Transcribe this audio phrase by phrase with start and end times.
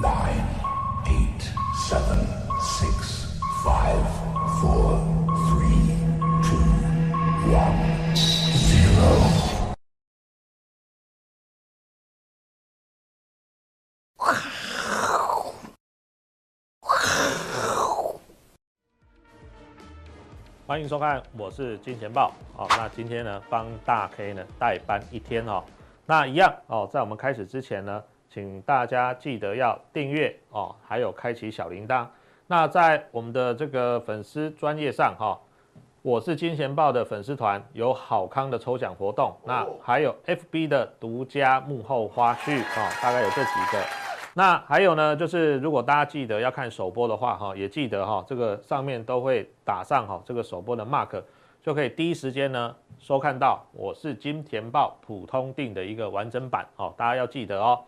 [0.00, 0.46] nine,
[1.08, 1.42] eight,
[1.88, 2.24] seven,
[2.60, 3.26] six,
[3.64, 3.98] five,
[4.60, 4.94] four,
[5.48, 5.90] three,
[6.40, 6.62] two,
[7.50, 8.14] one,
[8.54, 9.08] zero.
[20.64, 22.32] 欢迎收看，我是金钱豹。
[22.54, 25.64] 好，那今天呢，帮大 K 呢代班一天哦。
[26.06, 32.06] 那一样哦，在我们开始之前呢，请大家记得要订阅哦，还有开启小铃铛。
[32.46, 35.38] 那在我们的这个粉丝专页上哈，
[36.02, 43.82] 我是金钱豹的粉丝团有好康的抽奖活动，那还有 FB 的独家幕后花絮啊，大概有这几个。
[44.34, 51.22] 那还有呢，就是如果大家记得要看首播的话，哈，也记得哈，这个上面都会打上哈这个首播的 mark，
[51.62, 57.80] 就可以第一时间呢收看到我是金钱豹普通錠的一个完整版哦，大家要记得哦。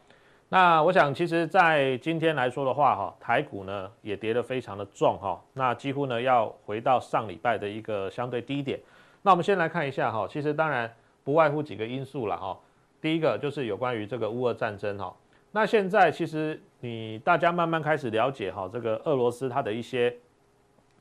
[0.53, 8.77] 那我想，其实，在今天来说的话，哈，台股呢也跌得非常的重哈，那几乎呢要回到上礼拜的一个相对低点。
[9.23, 12.59] 那我们先来看一下哈，其实当然不外乎几个因素了哈，
[13.01, 15.15] 第一个就是有关于这个乌俄战争哈。
[15.53, 20.13] 那现在其实你大家慢慢开始了解哈，这个俄罗斯它的一些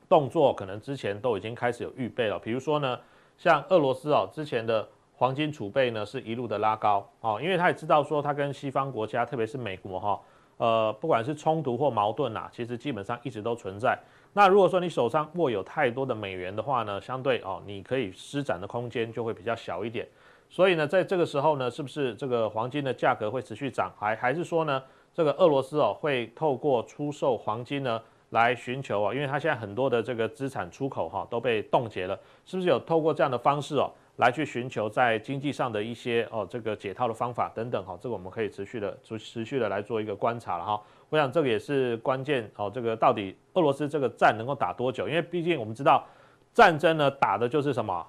[0.08, 2.38] 动作，可能之前都已经开始有预备了。
[2.38, 2.96] 比如说呢，
[3.36, 4.88] 像俄罗斯哦，之前的
[5.20, 10.18] 黄金储备呢是一路的拉高哦，因为他也知道说，他跟西方国家，特别是美国哈，
[10.56, 13.98] 呃，不管是冲突或矛盾呐，其实基本上一直都存在。
[14.32, 20.08] 那如果说你手上握有太多的美元的话呢，相对哦，你可以施展的空间就会比较小一点。
[20.48, 23.92] 所以呢，在这个时候呢，是不是这个黄金的价格会持续涨？
[23.98, 24.82] 还还是说呢，
[25.12, 29.12] 这个俄罗斯哦会透过出售黄金呢来寻求啊？
[29.12, 37.98] 因为它现在很多的这个资产出口哈都被冻结了，是不是有透过这样的方式哦来去寻求在经济上的一些哦这个解套的方法等等哈？
[38.00, 40.80] 这个我们可以持续的持持续的来做一个观察了哈。
[41.08, 45.08] 我想这个也是关键哦，这个到底俄罗斯这个战能够打多久？
[45.08, 46.06] 因为毕竟我们知道
[46.54, 48.06] 战争呢打的就是什么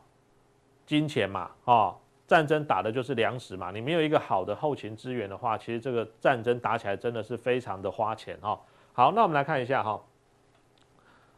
[0.86, 1.96] 金钱嘛，啊。
[2.28, 8.58] 战争打的就是粮食嘛，你没有一个好的后勤资源的话，其实这个战争打起来真的是非常的花钱哈。
[8.94, 10.02] 好，那我们来看一下哈，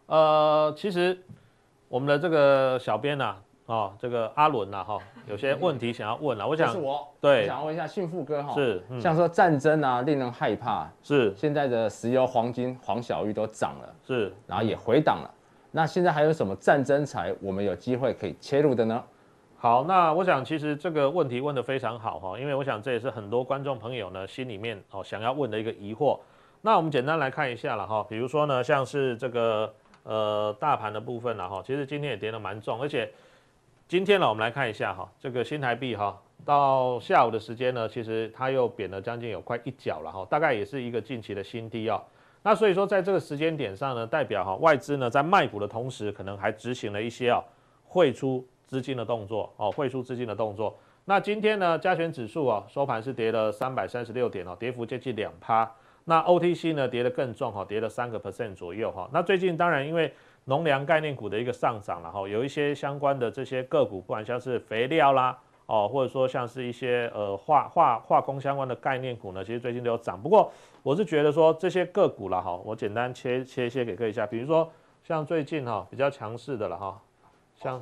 [0.05, 1.19] 呃，其实
[1.87, 3.35] 我们的这个小编呢，
[3.97, 15.33] 这个阿伦呐，哈，有些问题想要问啊，我想是我，对，我想要问一下幸福哥哈，是，像说战争啊，令人害怕，是，现在的石油、黄金、黄小玉都涨了，是，然后也回档了，
[15.71, 19.03] 那现在还有什么战争财我们有机会可以切入的呢？
[19.55, 26.19] 好，那我想其实这个问题问得非常好哈，因为我想这也是很多观众朋友呢心里面哦想要问的一个疑惑。
[26.61, 33.09] 那我们简单来看一下了哈，比如说呢，像是这个呃大盘的部分了哈，其实今天也跌得蛮重，而且
[33.93, 42.01] 今天呢，我们来看一下哈，这个新台币哈，到下午的时间呢，其实它又贬了将近有快一角了哈，大概也是一个近期的新低啊。
[42.41, 47.39] 那所以说在这个时间点上呢，代表哈外资呢在卖股的同时，可能还执行了一些啊
[47.83, 48.43] 汇出。
[48.65, 50.75] 资金的动作哦，汇出资金的动作。
[51.05, 55.71] 那今天呢，加权指数啊，收盘是跌了三百三十六点哦，跌幅接近两趴。
[56.05, 59.07] 那 OTC 呢，跌得更重哈，跌了三个 percent 左右哈。
[59.13, 60.11] 那最近当然因为
[60.45, 70.21] 农粮概念股的一个上涨了哈，有一些相关的这些个股，不管像是肥料啦哦，或者说像是一些呃化化化工相关的概念股呢，其实最近都有涨。
[70.21, 74.71] 不过我是觉得说这些个股了哈，我简单切切一些给各位一下，比如说
[75.03, 77.01] 像最近哈比较强势的了哈，
[77.55, 77.81] 像。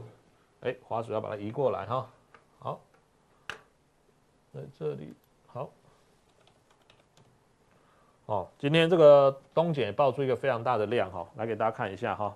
[0.64, 2.08] 哎，滑鼠要把它移过来哈，
[2.60, 2.80] 好，
[4.54, 5.12] 在这里
[5.48, 5.68] 好，
[8.28, 12.32] 哦，今天这个东碱也爆出一个非常大的量哈，来给大家看一下哈，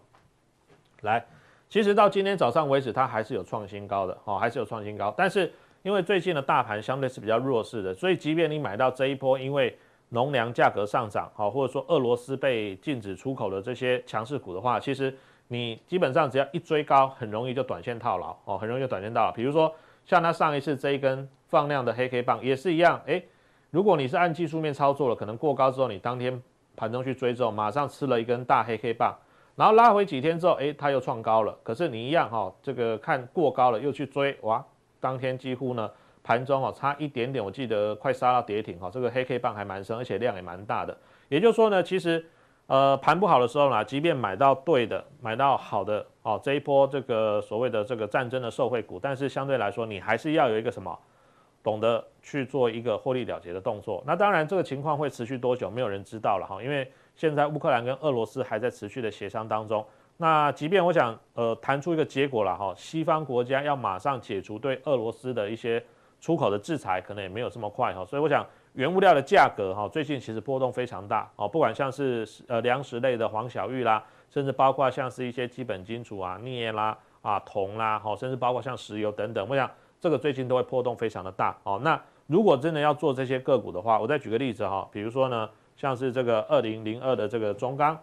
[1.05, 1.25] 来，
[1.69, 5.49] 其实到今天早上为止，它还是有创新高的哦，还是有创新高，但是
[5.83, 9.77] 因为最近的大盘相对是比较弱势的，所以即便你买到这一波，因为
[10.09, 15.15] 农粮价格上涨，好，或者说俄罗斯被禁止出口的这些强势股的话，其实。
[15.47, 19.31] 你基本上只要一追高，很容易就短线套牢哦，很容易就短线套牢。
[19.31, 19.71] 比如说
[20.03, 23.23] 像它上一次这一根放量的黑 K 棒也是一样，诶，
[23.69, 26.41] 如果你是按技术面操作了，可能过高之后，你当天
[26.75, 29.15] 盘中去追之后，马上吃了一根大黑 K 棒，
[29.55, 31.57] 然后拉回几天之后，诶，它又创高了。
[31.63, 34.63] 可是你一样哈，这个看过高了又去追，哇，
[34.99, 35.89] 当天几乎呢
[36.23, 40.97] 盘中哦差一点点，我记得快杀到跌停哈，这个黑 K 棒还蛮深，而且量也蛮大的。
[41.29, 42.25] 也就是说呢，其实。
[42.67, 50.97] 呃，盘不好的时候呢，即便买到对的，买到好的哦，这一波这个所谓的这个战争的受惠股，但是相对来说，你还是要有一个什么，
[51.61, 54.03] 懂得去做一个获利了结的动作。
[54.03, 59.85] 那当然，这个情况会持续多久，没有人知道了哈，因为现在乌克兰跟俄罗斯还在持续的协商当中。
[60.17, 65.83] 那即便我想，呃，谈出一个结果了哈，西方国家要马上解除对俄罗斯的一些
[66.19, 68.05] 出口的制裁，可能也没有这么快哈。
[68.05, 68.45] 所以我想。
[68.75, 81.79] 原物料的价格哈，最近其实波动非常大哦，不管像是呃粮食类的黄小玉啦，甚至包括像是一些基本金属啊，镍啦啊铜啦，哈，甚至包括像石油等等，我想这个最近都会波动非常的大哦。
[81.81, 81.97] 那
[82.27, 87.99] 如果真的要做这些个股的话，我再举个例子哈，比如说呢，像是这个二零零二的这个中钢，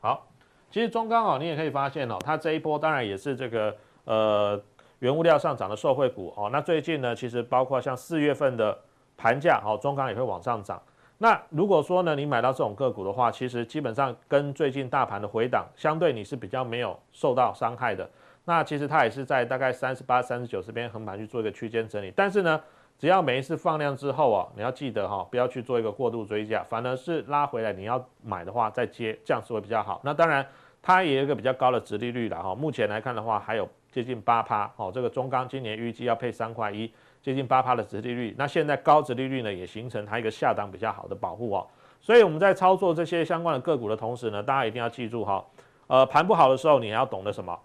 [0.00, 0.26] 好，
[0.70, 4.60] 其实中钢哦，你也可以发现哦，它这一波当然也是这个呃。
[5.00, 8.76] 原物料上涨的受惠股哦，那最近呢，其实包括像四月份的
[9.16, 10.82] 盘价哦，中钢也会往上涨。
[11.18, 18.10] 那如果说呢，你买到这种个股的话，其实基本上跟最近大盘的回档相对，你是比较没有受到伤害的。
[18.44, 22.12] 那其实它也是在大概三十八、三十九这边横盘去做一个区间整理。
[22.16, 22.60] 但是呢，
[22.98, 30.00] 只要每一次放量之后啊，你要记得哈，不要去做一个过度追加，反而是拉回来你要买的话再接，这样是会比较好。
[30.04, 30.46] 那当然，
[30.82, 32.54] 它也有一个比较高的殖利率了哈。
[32.54, 33.68] 目前来看的话，还有。
[33.90, 36.92] 接近八趴哦，这个中钢今年预计要配三块一，
[37.22, 38.34] 接近八趴的殖利率。
[38.36, 41.66] 那现在高殖利率呢，也形成它一个下档比较好的保护哦。
[41.98, 45.42] 所以我们在操作这些相关的个股的同时呢，大家一定要记住哈，
[45.86, 47.58] 呃，盘不好的时候，你要懂得什么？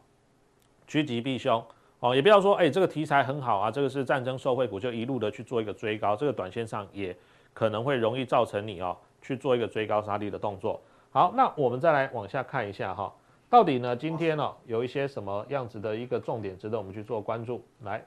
[0.87, 1.63] 趋吉避凶
[2.03, 7.15] 哦，也不要说哎，这个题材很好啊，这个是战争受惠股，就一路的去做一个追高，这个短线上也
[7.53, 10.81] 可能会容易造成你哦去做一个追高杀低的动作。
[11.11, 13.09] 好，那我们再来往下看一下哈。
[13.49, 13.95] 到底呢？
[13.95, 17.63] 今天呢、有一些什么样子的一个重点值得我们去做关注？
[17.83, 18.03] 来，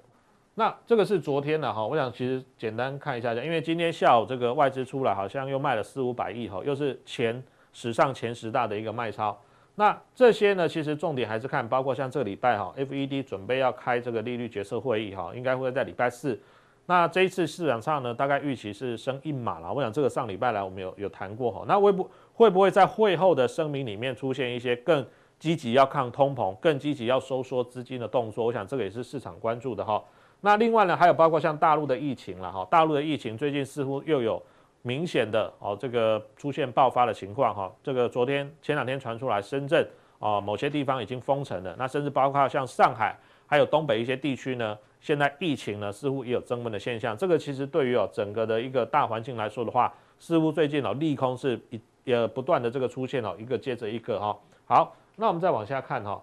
[0.54, 7.42] 那这个是昨天的哈，我想其实简单看一下，因为今天下午这个外资出来，好像又卖了四五百亿哈，又是前
[7.72, 9.34] 史上前十大的一个卖超。
[9.78, 16.40] 那这些呢，其实重点还是看，包括像这个礼拜哈，FED 准备要开这个利率决策会议哈，应该会在礼拜四。
[16.86, 19.72] 那这一次市场上呢，大概预期是升一码了。
[19.72, 25.04] 我想这个上礼拜来我们有有谈过哈，那会不会不会在会后的声明里面出现一些更
[25.38, 30.02] 积极要抗通膨，更积极要收缩资金的动作，我想这个也是市场关注的哈。
[30.40, 34.40] 那另外呢，还有包括像大陆的疫情了哈，大陆的疫情最近似乎又有
[34.86, 37.74] 明显的哦这个出现爆发的情况哈。
[37.82, 39.84] 这个昨天前两天传出来，深圳
[40.20, 43.18] 啊某些地方已经封城了，那甚至包括像上海
[43.48, 47.16] 还有东北一些地区呢，现在疫情呢似乎也有增温的现象。
[47.16, 51.80] 这个其实对于哦整个的一个大环境来说的话，似乎最近哦利空是一
[52.12, 54.38] 呃不断的这个出现哦一个接着一个哈。
[54.64, 54.96] 好。
[55.18, 56.22] 那我们再往下看哈，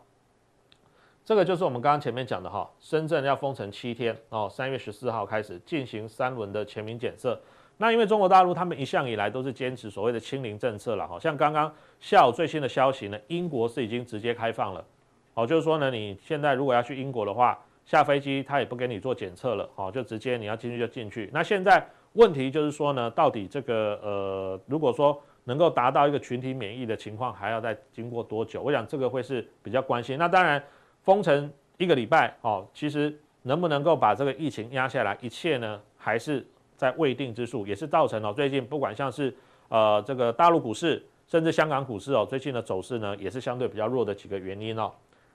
[1.25, 7.41] 这个就是我们刚刚前面讲的哈，深圳要封城七天哦，三月十四号开始进行三轮的全民检测。
[7.83, 11.69] 那因为中国大陆他们一向以来都是坚持所谓的清零政策了哈，像刚刚
[11.99, 14.85] 下午最新的消息呢，英国是已经直接开放了，
[15.33, 21.29] 哦，就是说呢，你现在如果要去英国的话，下飞机他也不给你做检测了，哦，就直接你要进去就进去。
[21.33, 28.61] 那现在问题就是说呢，到底这个呃，如果说能够达到一个群体免疫的情况，还要再经过多久？
[28.61, 30.17] 我想这个会是比较关心。
[30.17, 30.63] 那当然，
[31.01, 36.47] 封城一个礼拜哦，其实能不能够把这个疫情压下来，一切呢还是
[36.83, 39.33] 在未定之数，也是造成了最近不管像是
[39.69, 44.91] 呃这个大陆股市，甚至香港股市哦，最近的走势呢也是相对比较弱的几个原因哦。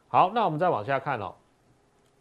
[0.09, 1.35] 好，那我们再往下看哦，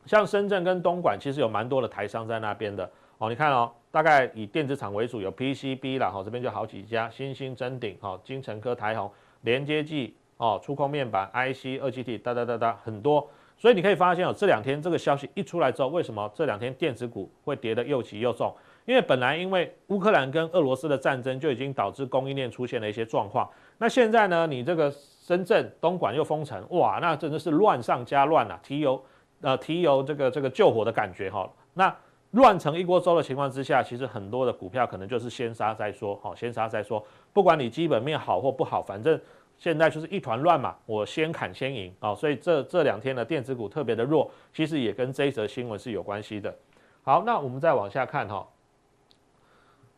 [0.06, 3.70] 像深圳跟东莞其实有蛮多的台商在那边的哦，你看哦。
[3.90, 9.10] 大概以电子厂为主，有 PCB 啦，哈，这边就好几家，新兴、臻鼎、哈、金城科、台宏、
[9.42, 13.28] 连接器、哦，触控面板、IC、二极体，哒哒哒哒，很多。
[13.58, 18.54] 所以你可以发现哦，这两天这个消息一出来之后，为什么这两天电子股会跌得又急又重？
[18.88, 29.00] 因为本来因为乌克兰跟俄罗斯的战争就已经导致供应链出现了一些状况，那现在呢，你这个深圳、东莞又封城，哇，那真的是乱上加乱啊，提油
[29.42, 31.96] 呃提油这个这个救火的感觉哈，那。
[32.32, 37.04] 乱成一锅粥的情况之下，其实很多的股票可能就是先杀再说，好，先杀再说。
[37.32, 39.20] 不管你基本面好或不好，反正
[39.58, 42.14] 现在就是一团乱嘛，我先砍先赢啊。
[42.14, 46.54] 所以这这两天的电子股特别的弱，其实也跟这一则新闻是有关系的。
[47.02, 48.46] 好，那我们再往下看哈，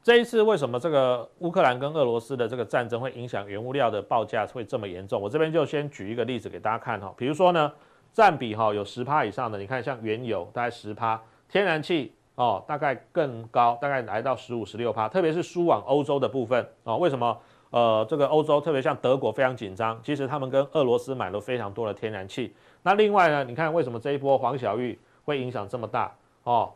[0.01, 5.21] 这一次为什么这个乌克兰跟俄罗斯的这个战争会影响原物料的报价会这么严重？
[5.21, 7.71] 我这边就先举一个例子给大家看哈，比如说呢，
[8.13, 12.13] 占比哈有十趴以上的，你看像原油大概十趴，天然气。
[12.35, 16.95] 哦，大概更高，大概来到十五、十六趴，特别是输往欧洲的部分哦。
[16.95, 17.37] 为什么？
[17.69, 22.55] 呃，这个欧洲特别像德国非常紧张，其实他们跟俄罗斯买了非常多的天然气。
[22.81, 26.15] 那另外呢，你看为什么这一波黄小玉会影响这么大？
[26.45, 26.71] 哦，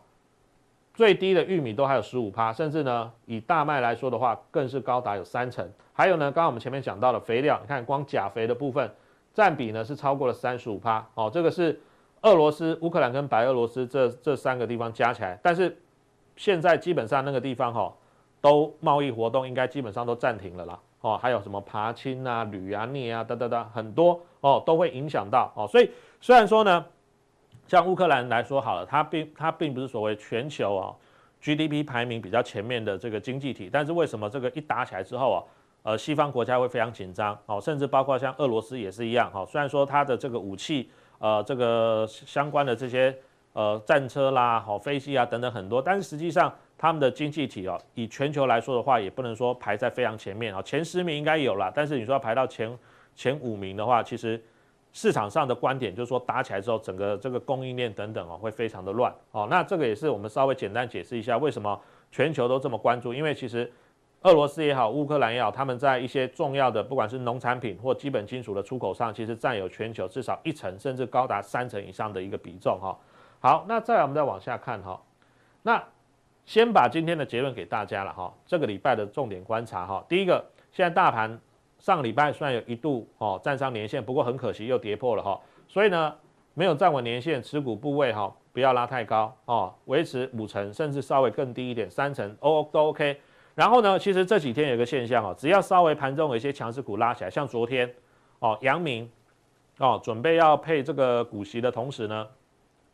[0.93, 5.67] 最低的玉米都还有十五趴，甚至呢，以大麦来说的话，更是高达有三成。
[5.93, 8.89] 还有呢，刚刚我们前面讲到的肥料，你看光钾肥的部分
[9.33, 11.05] 占比呢是超过了三十五趴。
[11.15, 11.81] 哦，这个是。
[12.25, 15.77] 俄罗斯、乌克兰跟白俄罗斯这这三个地方加起来，但是
[16.37, 17.93] 现在基本上那个地方哈，
[18.39, 20.79] 都贸易活动应该基本上都暂停了啦。
[21.01, 25.67] 哦，还有什么鈀氢啊、铝啊、镍啊，哒哒哒，很多哦都会影响到哦。
[25.67, 26.85] 所以虽然说呢，
[27.67, 30.93] 像乌克兰来说好了，它并它并不是所谓全球啊
[31.41, 35.43] GDP 排名比较前面的这个经济体，但是为什么这个一打起来之后啊，
[35.83, 39.45] 呃，西方国家会非常紧张哦，甚至包括像俄罗斯也是一样哈、哦。
[39.45, 40.89] 虽然说它的这个武器，
[41.19, 43.15] 呃，这个相关的这些
[43.53, 52.77] 呃战车啦、好、哦、飞机啊等等很多，但是实际上他们的经济体哦，以全球来说的话，也不能说排在非常前面啊、哦，前十名应该有啦，但是你说要排到前
[53.15, 54.41] 前五名的话，其实。
[54.93, 59.47] 市场上的观点就是说，打起来之后，整个这个供应链等等哦，会非常的乱哦。
[59.49, 61.81] 那这个也是我们稍微简单解释一下，为什么
[62.11, 63.11] 全球都这么关注？
[63.11, 63.69] 因为其实
[64.21, 72.95] 俄罗斯也好，乌克兰也好，他们在一些重要的不管是农产品或基本金属的出口上，其实占有全球至少一成，甚至高达三成以上的一个比重哈。
[73.39, 75.01] 好，那再来我们再往下看哈。
[75.63, 75.83] 那
[76.45, 78.31] 先把今天的结论给大家了哈。
[78.45, 81.39] 这个礼拜的重点观察哈，第一个，现在大盘。
[81.83, 85.37] 上个礼拜虽然有一度哦站上年线，不过很可惜又跌破了哈，
[85.67, 86.15] 所以呢
[86.53, 93.19] 没有站稳年线，持股部位哈不要拉太高哦，维持五成甚至稍微更低一点，三成 O 都 OK。
[93.53, 97.93] 然后呢，其实这几天有个现象哦，只要稍微盘中有一些强势股拉起来，像昨天
[98.39, 99.11] 哦阳明
[99.79, 102.25] 哦准备要配这个股息的同时呢，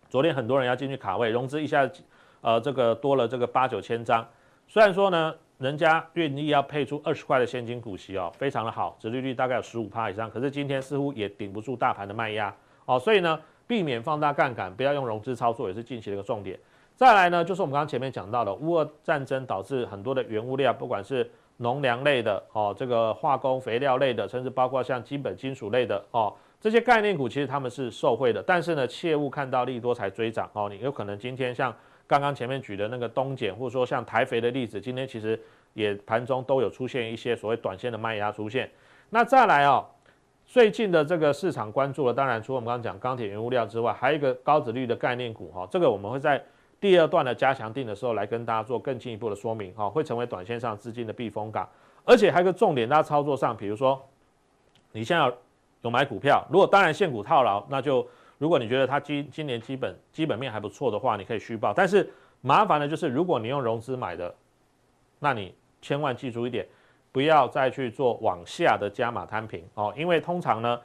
[0.09, 1.87] 昨天很多人要进去卡位，融资一下
[2.41, 4.27] 呃这个多了这个八九千张，
[4.67, 5.35] 虽然说呢。
[5.59, 10.31] 人家愿意要配出二十块的现金股息哦，非常的好，殖利率大概有十五趴以上。
[10.31, 12.53] 可是今天似乎也顶不住大盘的卖压
[12.85, 13.37] 哦，所以呢，
[13.67, 16.57] 避免放大杠杆，不要用融资操作，也是近期的一个重点。
[16.95, 28.41] 再来呢，就是我们刚刚前面讲到的乌俄战争导致很多的原物料，不管是农粮类的哦，这个化工肥料类的，甚至包括像基本金属类的哦，这些概念股其实他们是受惠的。
[28.41, 31.75] 但是呢，切勿看到利多才追涨哦，你有可能今天像。
[32.09, 35.39] 刚刚前面举的那个东碱，或者说像台肥的例子，今天其实
[35.75, 38.67] 也盘中都有出现一些所谓短线的卖压出现。
[39.11, 39.85] 那再来哦，
[40.43, 46.43] 最近的这个市场关注了，当然除了我们刚刚讲钢铁原物料之外，还有一个高殖利率的概念股哈，这个我们会在
[46.81, 51.69] 第二段的加强定的时候来跟大家做更进一步的说明哈，会成为短线上资金的避风港。
[52.05, 54.01] 而且还有一个重点，大家操作上，比如说
[54.93, 55.31] 你现在
[55.83, 58.03] 有买股票，如果当然现股套牢，那就。
[58.39, 61.71] 如果你觉得它今今年基本基本面还不错的话，你可以续报。
[61.73, 62.09] 但是
[62.41, 64.33] 麻烦的就是，如果你用融资买的，
[65.19, 66.65] 那你千万记住一点，
[67.11, 70.79] 不要再去做往下的加码摊平哦，因为通常呢，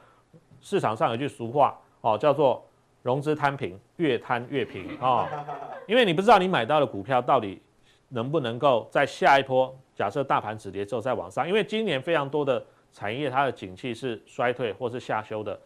[0.59, 2.63] 市场上有句俗话哦，叫做
[3.01, 5.25] 融资摊平，越摊越平哦。
[5.87, 7.61] 因为你不知道你买到的股票到底
[8.09, 15.57] 能不能够在下一波，假设大盘止跌之后再往上，因为今年非常多的产业它的景气是衰退或是下修的。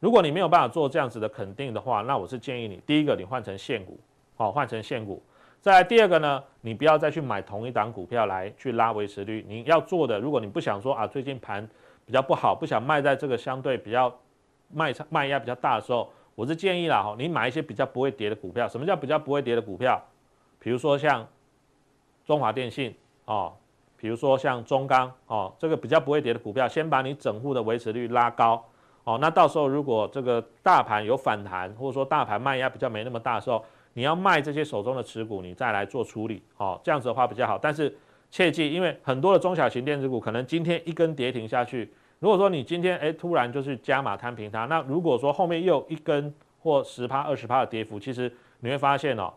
[0.00, 3.98] 如果你没有办法做这样子的肯定的话，那我是建议你，第一个你换成现股，
[4.36, 5.22] 好，换成现股。
[5.60, 9.44] 再第二个呢，你不要再去买同一档股票来去拉维持率。
[9.48, 11.68] 你要做的，如果你不想说啊，最近盘
[12.06, 14.14] 比较不好，不想卖在这个相对比较
[14.72, 18.68] 卖卖压比较大的时候，我是建议啦，哈，你买一些比较不会跌的股票。
[18.68, 20.00] 什么叫比较不会跌的股票？
[20.60, 21.26] 比如说像
[22.24, 23.52] 中华电信哦，
[23.96, 28.64] 比如说像中钢哦，这个比较不会跌的股票，先把你整户的维持率拉高。
[29.08, 37.56] 哦，那到时候如果这个大盘有反弹，或者说大盘卖压比较没那么大的时候，你要卖这些手中的持股，你再来做处理，哦，这样子的话比较好。
[37.56, 37.96] 但是
[38.30, 49.32] 切记，因为很多的中小型电子股可能今天一根跌停下去，如果说你今天诶突然就是加码摊平它，那如果说后面又一根或十趴二十趴的跌幅，其实你会发现哦，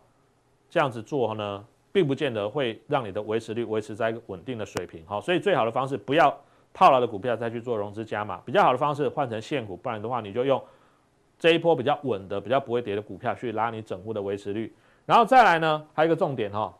[0.68, 6.38] 这样子做呢，并不见得会让你的维持率维持在一个稳定的水平，好，所以最好的方式不要。
[6.74, 10.62] 套牢的股票再去做融资加码，比较好的方式换成现股，不然的话你就用
[11.38, 14.74] 这一波比较稳的、比较不会跌的股票去拉你整户的维持率。
[15.04, 16.72] 然后再来呢，还有一个重点哈，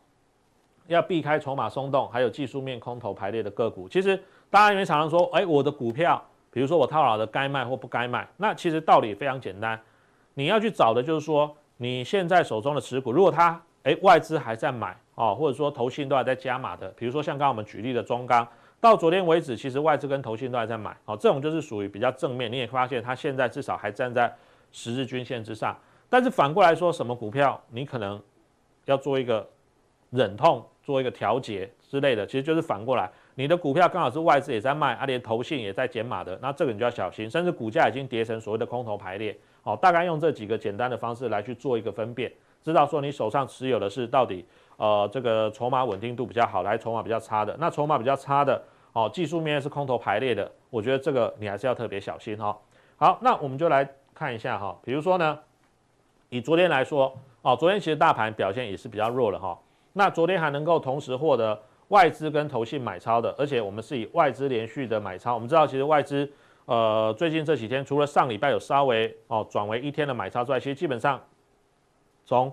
[0.87, 3.89] 要避开筹码松动，还有技术面空头排列的个股。
[3.89, 4.17] 其实
[4.49, 9.79] 大家因为常常说，哎，我的股票，比如说我套牢的该卖或不该卖，那其实道理非常简单，
[10.33, 18.49] 你要去找的就是说你现在手中的持股，如果它哎外资还在买哦，或者说投信都还在加码的，比如说像刚刚我们举例的中钢。
[18.83, 22.51] 到昨天为止，其实外资跟投信都还在买，好，这种就是属于比较正面。
[22.51, 24.35] 你也发现它现在至少还站在
[24.73, 25.79] 十日均线之上。
[26.11, 28.21] 但是反过来说，什么股票你可能
[28.87, 29.49] 要做一个
[30.11, 39.39] 忍痛，做一个调节之类的，其实就是反过来，你的股票刚好是外资也在卖，啊，连投信也在减码的，那这个你就要小心，甚至股价已经跌成所谓的空头排列。
[39.63, 42.33] 好，大概用这几个简单的方式来去做一个分辨，
[42.65, 44.45] 知道说你手上持有的是到底
[44.77, 47.57] 呃这个筹码稳定度比较好，还是筹码比较差的。
[47.61, 48.61] 那筹码比较差的。
[48.93, 52.57] 哦，技术面是空头排列的，我觉得这个你还是要特别小心哈。
[52.97, 55.39] 好，那我们就来看一下哈，比如说呢，
[56.29, 59.59] 以昨天来说，哦，昨天其实大盘表现也是比较弱的哈。
[59.95, 65.35] 那昨天还能够同时获得外资跟投信买超的，而且我们是以外资连续的买超。
[65.35, 66.31] 我们知道其实外资
[66.67, 71.21] 呃最近这几天除了上礼拜有稍微哦转为一天的买超之外，其实基本上
[72.25, 72.53] 从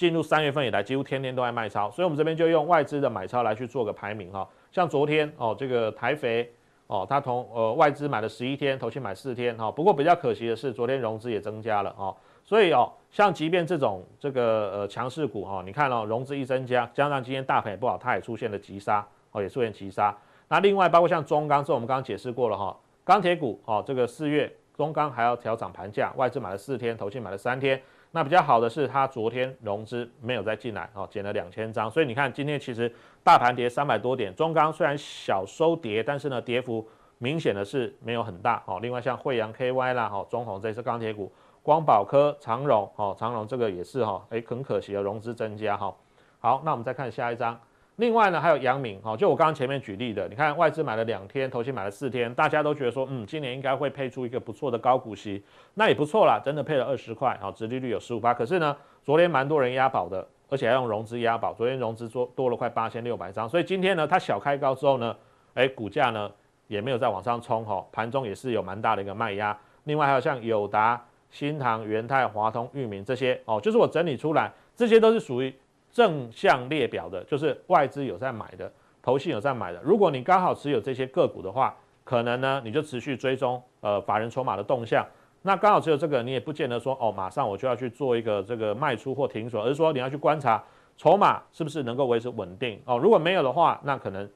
[0.00, 4.48] 进入三月份以来，几乎天天都在卖超，所以我们这边就用外资的买超来去做个排名哈。
[4.72, 6.50] 像昨天哦，这个台肥
[6.86, 9.70] 哦，它同呃外资买了十一天，投信买四天哈。
[9.70, 12.16] 不过比较可惜的是，昨天融资也增加了哦。
[12.46, 20.16] 所以哦，像即便这种这个呃强势股哈，你看哦，融资一增加，加上今天大盘也不好，它也出现了急杀哦，也出现急杀。
[20.48, 27.78] 那另外包括像中钢，这我们刚刚解释过了哈，钢铁股哦，这个四月中钢还要调涨盘价，外资买了四天，投信买了三天。
[28.12, 36.86] 那比较好的是，它昨天融资没有再进来哦，减了两千张，所以你看今天其实大盘跌三百多点，中钢虽然小收跌，但是呢跌幅
[37.18, 38.80] 明显的是没有很大哦。
[38.82, 45.94] 另外像惠阳 KY 啦，哦中红这是钢铁股，光宝科、长荣哦，长荣这个也是哈，诶很可惜啊融资增加哈。
[46.40, 47.60] 好，那我们再看下一张。
[48.00, 58.32] 另外呢，还有阳明，哈，就我刚刚前面举例的，你看外资买了两天，投信买了四天，大家都觉得说，嗯，今年应该会配出一个不错的高股息，那也不错啦，真的配了二十块，好，殖利率有十五八。
[58.32, 65.14] 可是呢，昨天蛮多人押宝的，而且还用融资押宝，昨天融资多多了快八千六百张，所以今天呢，它小开高之后呢，
[65.52, 66.30] 哎，股价呢
[66.68, 69.54] 也没有再往上冲，哈，盘中也是有蛮大的一个卖压。
[69.84, 75.54] 另外还有像友达、新唐、元泰、华通、裕民这些，哦，就是我整理出来，这些都是属于。
[75.92, 78.70] 正向列表的，就是外资有在买的，
[79.02, 79.80] 投信有在买的。
[79.82, 85.04] 如果你刚好持有这些个股的话，可能呢你就持续追踪呃法人筹码的动向。
[85.42, 90.62] 那刚好持有这个，你也不见得说哦马上我就要去做一个这个卖出或停损，而是说你要去观察
[90.96, 92.96] 筹码是不是能够维持稳定哦。
[92.98, 94.28] 如果没有的话，那可能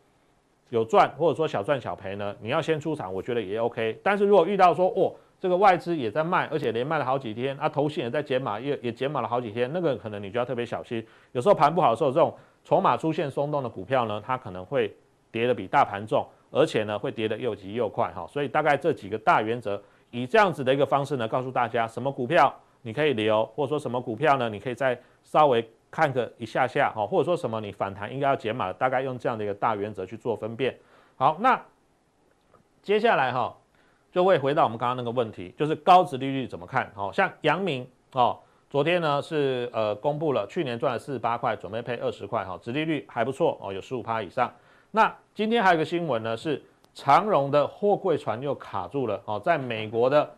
[0.71, 4.01] 有赚或者说小赚小赔呢，你要先出场，我觉得也 OK。
[4.03, 5.15] 但是如果遇到说哦。
[5.45, 11.07] 这个外资也在卖，而且连卖了好几天，啊，投信也在减码，也也减码了好几天，那个可能你就要特别小心。
[11.33, 12.35] 有时候盘不好的时候，这种
[12.65, 14.97] 筹码出现松动的股票呢，它可能会
[15.31, 18.27] 跌得比大盘重，而且呢会跌得又急又快哈。
[18.27, 19.79] 所以大概这几个大原则，
[20.11, 30.75] 以这样子的一个方式呢，告诉大家什么股票你可以留，或者说什么股票呢，你可以再稍微看个一下下哈，或者说什么你反弹应该要减码，大概用这样的一个大原则去做分辨。
[31.17, 31.63] 好，那
[32.81, 33.55] 接下来哈。
[34.15, 36.89] 就会回到我们刚刚那个问题，就是高值利率怎么看？
[36.95, 38.39] 好像阳明哦，
[38.71, 44.55] 昨天呢是呃公布了去年赚了四十八块，准备配二十块哈，值利率还不错哦，有十五趴以上。
[44.93, 46.63] 那今天还有个新闻呢，是
[46.95, 50.31] 长荣的货柜船又卡住了哦，在美国的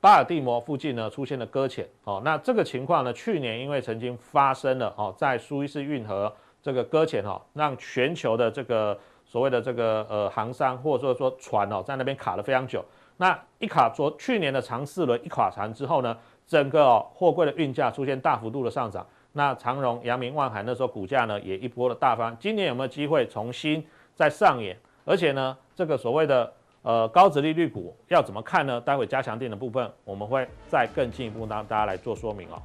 [0.00, 2.22] 巴尔的摩附近呢出现了搁浅哦。
[2.24, 8.98] 那这个情况呢，去年因为曾经发生了哦，在苏伊士运河这个搁浅哈，让全球的这个。
[9.24, 12.84] 所谓的这个呃航商或者说说船哦，在那边卡了非常久。
[13.16, 19.06] 那一卡，昨去年的长四轮一卡船之后呢，整个哦货柜的运价出现大幅度的上涨。
[19.32, 22.36] 那长荣、阳明、万海那时候股价呢也一波的大翻。
[22.38, 23.84] 今年有没有机会重新
[24.14, 24.76] 再上演？
[25.04, 28.80] 而且呢，这个所谓的呃高值利率股要怎么看呢？
[28.80, 32.62] 待会加强錠的部分我们会再更进一步让大家来做说明哦。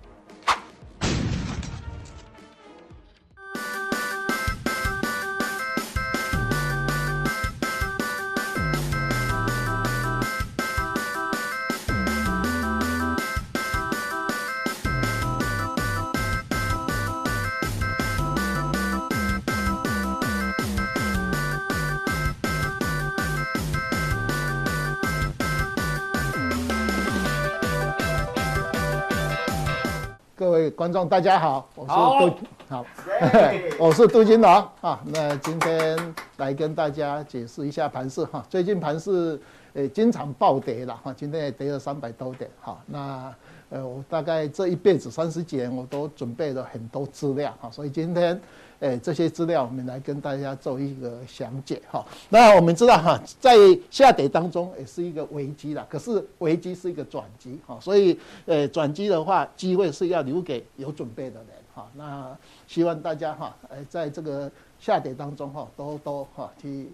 [30.80, 32.38] 观众，大家好，我是杜
[32.70, 32.86] 好，
[33.78, 34.98] 我是杜金龙啊。
[35.08, 38.42] 那今天来跟大家解释一下盘市哈。
[38.50, 39.38] 最近盘势
[39.74, 42.78] 诶经常暴跌了哈，今天也跌了三百多点哈。
[42.86, 43.30] 那
[43.70, 48.40] 呃我大概这一辈子三十几年我都准备了很多资料哈，所以今天。
[48.82, 52.02] 哎，这些资料我们来跟大家做一个详解哈。
[52.30, 53.52] 那我们知道哈，在
[53.92, 61.92] 下跌当中也是一个危机啦，可是危机是一个转机哈，所以呃转机的话，机会是要留给有准备的人哈。
[61.94, 62.34] 那
[62.68, 66.90] 希望大家哈，呃在这个下跌当中哈，多多哈去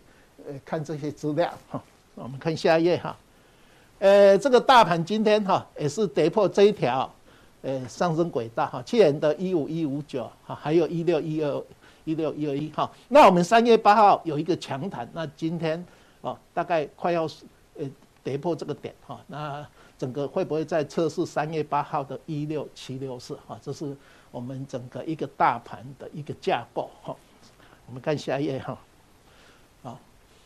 [0.47, 1.79] 呃看这些资料哈。
[2.15, 3.15] 我们看下一页哈，
[4.05, 7.11] 呃这个大盘今天哈也是跌破这一条。
[7.67, 11.63] 呃，上升轨道哈，去年的一五一五九哈，还有一六一二
[12.03, 15.83] 一六一二一哈，那我们三月八号有一个强弹，那今天
[16.21, 17.27] 哦，大概快要
[17.79, 17.89] 呃
[18.23, 23.57] 跌破这个点哈，那整个会不会再测试三月八号的一六七六四哈？
[23.63, 23.97] 这是
[24.29, 27.15] 我们整个一个大盘的一个架构哈。
[27.87, 28.77] 我们看下一页哈，
[29.81, 29.99] 好，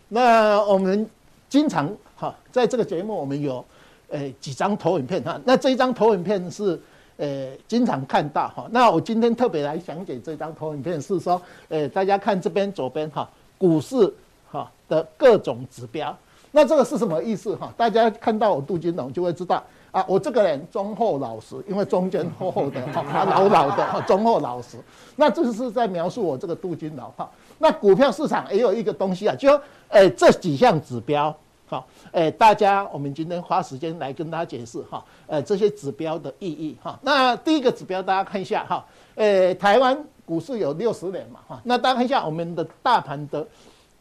[0.08, 1.06] 那我们
[1.50, 3.66] 经常哈，在这个节目我们有
[4.10, 6.80] 呃几张投影片哈，那这一张投影片是。
[7.22, 14.10] 呃，经常看到哈，那我今天特别来讲解这张投影片，是说，呃，大家看这边左边哈，股市
[14.50, 16.18] 哈的各种指标，
[16.54, 17.74] 那这个是什么意思哈？
[17.76, 24.78] 大家看到我杜金龙就会知道啊，我这个人忠厚老实，因为中间厚厚的哈，老老的忠厚老实。
[25.18, 27.30] 那这是在描述我这个杜金龙哈。
[27.60, 31.36] 那股票市场也有一个东西啊，就诶、这几项指标。
[31.68, 36.98] 好，诶，大家，我们今天花时间来跟大家解释哈，呃，这些指标的意义哈。
[37.04, 39.96] 那第一个指标，大家看一下哈，诶，台湾
[40.26, 43.48] 股市有六十年嘛哈，那大家看一下我们的大盘的，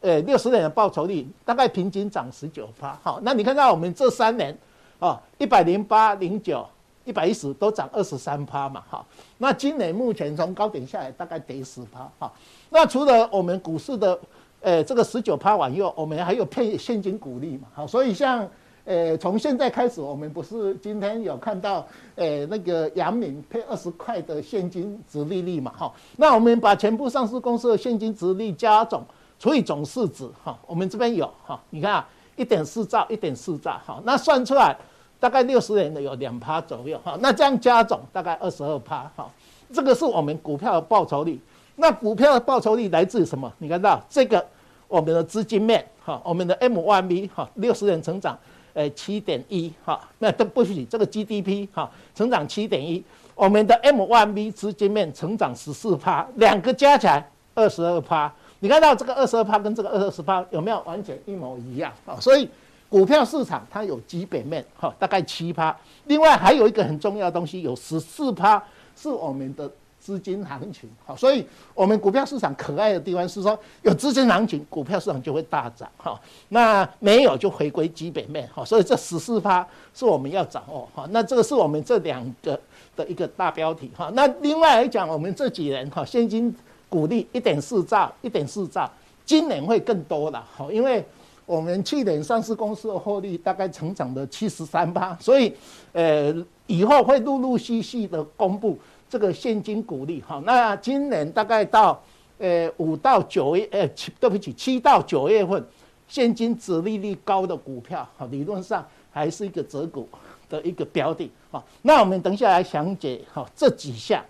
[0.01, 2.97] 诶，六十年的报酬率大概平均涨十九趴。
[3.03, 4.57] 好，那你看到我们这三年，
[4.97, 6.65] 啊，一百零八、零九、
[7.05, 9.05] 一百一十都涨二十三趴嘛哈。
[9.37, 12.33] 那今年目前从高点下来大概跌十趴哈。
[12.69, 14.19] 那除了我们股市的
[14.61, 17.67] 呃，这个十九趴完以后，我们还有配现金股利嘛？
[17.73, 18.45] 好，所以像
[18.83, 25.71] 呃，从现在开始，我们不是今天有看到呃那个阳明配二十块的现金殖利率嘛？
[25.77, 29.01] 哈，那我们把全部上市公司的现金殖利加总
[29.39, 34.75] 除以总市值，哈，我们这边有哈，你看啊，一点四兆，一点四兆，哈，那算出来
[35.21, 39.29] 大概六十年的有两趴左右，哈，那这样加总大概二十二趴，哈，
[39.71, 41.39] 这个是我们股票的报酬率。
[41.81, 43.49] 那股票的报酬率来自于什么？
[43.57, 44.45] 你看到这个，
[44.89, 48.37] 我们的资金面哈，我们的 M Y B 哈，六十年成长，
[48.73, 53.01] 呃七点一哈，那都不许这个 GDP 哈，成长七点一，
[53.33, 58.29] 我们的 M Y B 资金面成长十四趴，两个加起来二十二趴。
[58.59, 62.19] 你看到这个二十二趴跟这个二十趴有没有完全一模一样啊？
[62.19, 62.49] 所以
[62.89, 65.73] 股票市场它有基本面哈，大概七趴，
[66.07, 68.61] 另外还有一个很重要的东西，有十四趴
[68.97, 69.71] 是我们的。
[70.09, 71.45] 资金行情好，所以
[71.75, 76.19] 我们股票市场可爱的地方是说，有资金行情，股票市场就会大涨哈。
[76.47, 78.65] 那没有就回归基本面哈。
[78.65, 81.07] 所以这十四趴是我们要掌握哈。
[81.11, 82.59] 那这个是我们这两个
[82.95, 84.09] 的一个大标题哈。
[84.15, 86.51] 那另外来讲，我们这几年哈，现金
[86.89, 88.91] 股利一点四兆，一点四兆，
[89.23, 91.05] 今年会更多了哈，因为
[91.45, 95.53] 我们去年上市公司的获利大概成长了七十三趴，所以
[95.93, 96.33] 呃
[96.65, 98.75] 以后会陆陆续续的公布。
[99.09, 101.99] 这个现金股利哈，那今年大概到
[102.37, 105.65] 呃五到九月，呃七对不起七到九月份，
[106.07, 110.07] 现金殖利率高的股票哈，理论上还是一个折股
[110.47, 111.63] 的一个标的哈。
[111.81, 114.23] 那我们等一下来详解哈这几项，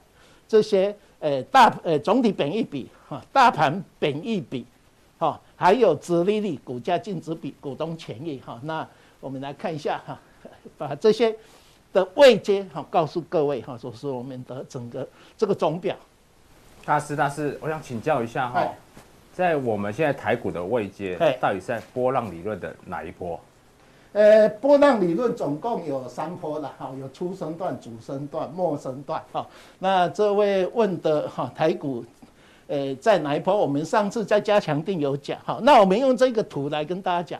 [0.47, 4.65] 这些呃大呃总体本益比哈，大盘本益比
[5.17, 8.57] 哈，还有殖利率、股价净值比、股东权益哈。
[8.63, 8.87] 那
[9.19, 10.17] 我们来看一下哈，
[10.77, 11.35] 把这些。
[11.91, 15.95] 的位阶哈，告诉各位哈，说是我们的整个这个总表。
[16.85, 18.67] 大师，大师，我想请教一下哈，
[19.33, 23.39] 在我们现在台股的位阶，到底是在波浪理论的哪一波？
[24.13, 29.45] 呃，波浪理论总共有三波了哈，有初升段、主升段、末升段哈。
[29.77, 32.03] 那这位问的哈，台股，
[32.67, 33.55] 呃，在哪一波？
[33.55, 37.39] 我们上次在加强定有讲哈，那我们用这个图来跟大家讲。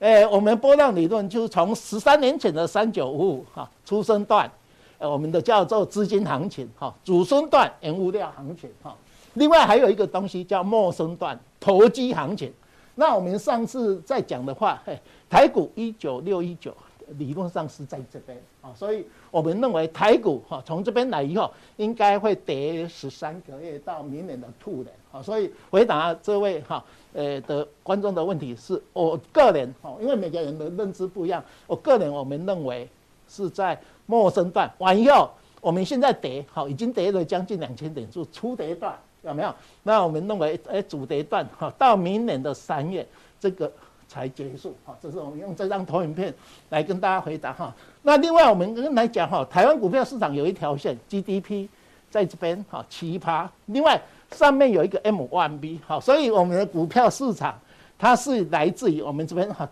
[0.00, 4.50] 诶，我们波浪理论就是从十三年前的三九五五哈，出生段，
[4.96, 8.96] 呃，我们的叫做资金行情哈，主升段原物料行情哈，
[9.34, 12.50] 另外还有一个东西叫末升段投机行情。
[12.94, 16.74] 那我们上次在讲的话，嘿，台股一九六一九
[17.18, 26.82] 理论上是在这边啊，所以我们认为台股哈从这边来以后，应该会跌十三个月到明年的兔年啊，所以回答这位哈。
[27.12, 32.88] 呃的观众的问题是我个人哈，因为每个人的认知不一样，我个人我们认为
[33.28, 35.28] 是在陌生段完以后，
[35.60, 39.52] 我们现在跌好，已经跌了将近两千点，是初跌段有没有？
[39.82, 43.04] 那我们认为哎主跌段哈，到明年的三月
[43.40, 43.68] 这个
[44.06, 46.32] 才结束哈，这是我们用这张投影片
[46.68, 47.74] 来跟大家回答哈。
[48.02, 51.66] 那另外我们跟来讲哈，台湾股票市场有一条线 GDP
[52.08, 54.00] 在这边哈奇葩，另外。
[54.32, 57.58] 上面有一个 M one B 好，所以我们的股票市场
[57.98, 59.68] 它是来自于我们这边哈，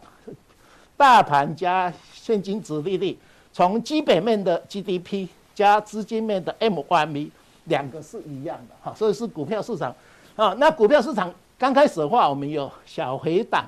[0.97, 3.16] 大盘加现金殖利率，
[3.53, 7.31] 从基本面的 GDP 加资金面的 M one B
[7.64, 9.94] 两个是一样的哈，所以是股票市场
[10.35, 10.53] 啊。
[10.59, 13.64] 那股票市场刚开始的话，我们有小回档、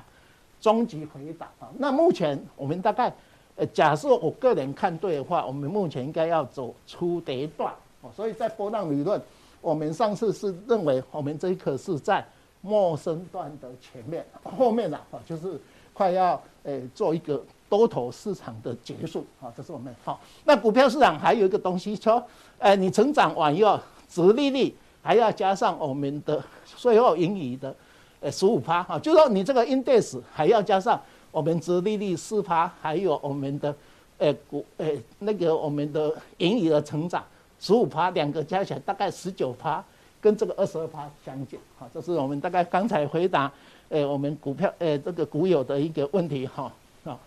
[0.59, 1.69] 中级回档啊。
[1.77, 3.11] 那目前我们大概
[3.55, 8.09] 呃，假设我个人看对的话，我们目前应该要走出跌段哦。
[8.15, 9.19] 所以在波浪理论。
[9.61, 12.25] 我们上次是认为我们这一颗是在
[12.61, 15.59] 陌生段的前面，后面呢，就是
[15.93, 20.19] 快要诶做一个多头市场的结束啊，这是我们好。
[20.45, 22.23] 那股票市场还有一个东西说，
[22.59, 27.75] 诶你成长完以后，殖利率还要加上我们的税后盈余的
[28.19, 30.99] 诶十五趴哈，就说你这个 index 还要加上
[31.31, 33.75] 我们殖利率四趴，还有我们的
[34.19, 37.23] 诶股诶那个我们的盈余的成长。
[37.61, 39.81] 十五趴，两个加起来大概十九趴，
[40.19, 41.57] 跟这个二十二趴相近。
[41.77, 43.49] 好，这是我们大概刚才回答，
[43.87, 46.63] 呃，我们股票，呃，这个股友的一个问题哈。
[47.05, 47.17] 啊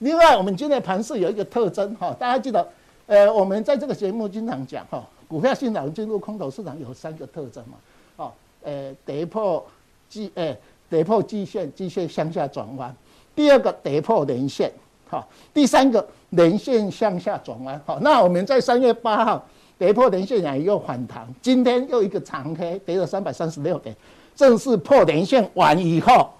[0.00, 2.64] 另外，我们今天盘势有一个特征哈，大家记得，
[3.06, 7.76] 呃，我们在这个节目经常讲哈，股票市场进入空头市场有三个特征嘛，
[8.14, 9.66] 哦，呃，跌破
[10.08, 10.56] 季，呃，
[10.88, 12.88] 跌破季线，季线向下转弯；
[13.34, 14.72] 第二个跌破年线，
[15.10, 15.20] 哈；
[15.52, 17.80] 第三个年线向下转弯。
[17.84, 19.44] 好，那我们在三月八号
[19.78, 23.94] 跌破连线，然后又反弹，今天又一个长黑，跌了三百三十六点，
[24.34, 26.30] 正式破连线完以后，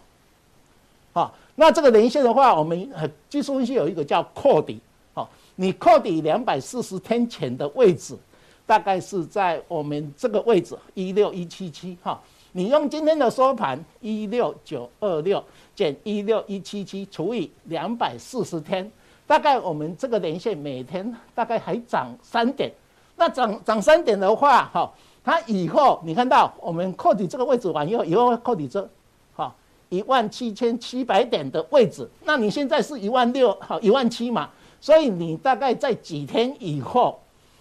[1.12, 1.34] 好。
[1.60, 2.88] 那这个连线的话，我们
[3.28, 4.78] 技术分析有一个叫扣底，
[5.12, 8.16] 好，你扣底两百四十天前的位置，
[8.64, 12.22] 大概是在我们这个位置一六一七七哈，
[12.52, 15.42] 你用今天的收盘一六九二六
[15.74, 18.88] 减一六一七七除以两百四十天，
[19.26, 22.70] 大概我们这个连线每天大概还涨三点，
[23.18, 24.90] 那涨涨三点的话，哈，
[25.22, 28.88] 它以后你看到我们扣底这个位置完以后，以后会扣底这。
[29.34, 29.54] 好
[29.90, 34.50] 一万七千七百点的位置，那你现在是一万六，好，一万七嘛，
[34.80, 37.18] 所以你大概在几天以后，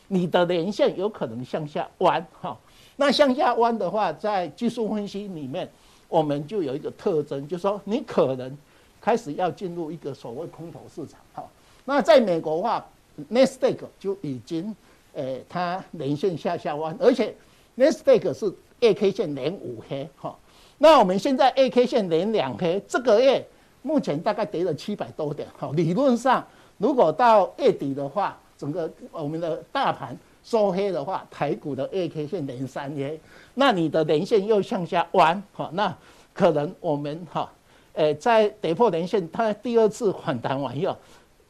[0.09, 2.57] 你的连线有可能向下弯，哈，
[2.97, 5.69] 那向下弯的话，在技术分析里面，
[6.09, 8.57] 我们就有一个特征，就是说你可能
[8.99, 11.43] 开始要进入一个所谓空头市场，哈，
[11.85, 12.85] 那在美国的话
[13.31, 14.75] ，Nasdaq 就已经，
[15.17, 17.35] 诶，它连线下下弯，而且
[17.75, 20.35] Nasdaq 是月 K 线连五黑，哈。
[20.77, 23.43] 那我们现在 A K 线连两黑，这个月
[23.81, 25.47] 目前大概跌了七百多点。
[25.57, 26.45] 哈，理论上
[26.77, 33.19] 如果到月底的话，整个我们的大盘收黑的话，台股的 A K 线连三黑，
[33.55, 35.97] 那你的连线又向下弯，哈，那
[36.31, 37.51] 可能我们哈，
[37.93, 40.95] 诶，在跌破连线，它第二次反弹完以后，